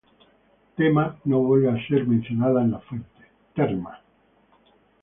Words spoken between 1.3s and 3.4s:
vuelve a ser mencionada en las fuentes.